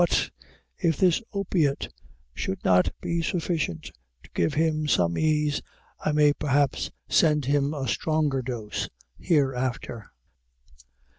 But, 0.03 0.31
if 0.79 0.97
this 0.97 1.21
opiate 1.31 1.93
should 2.33 2.65
not 2.65 2.89
be 3.01 3.21
sufficient 3.21 3.91
to 4.23 4.31
give 4.33 4.55
him 4.55 4.87
some 4.87 5.15
ease, 5.15 5.61
I 6.03 6.11
may, 6.11 6.33
perhaps, 6.33 6.89
send 7.07 7.45
him 7.45 7.75
a 7.75 7.87
stronger 7.87 8.41
dose 8.41 8.89
hereafter. 9.19 10.11